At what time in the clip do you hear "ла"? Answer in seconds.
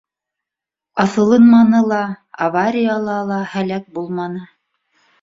1.93-2.01, 3.31-3.41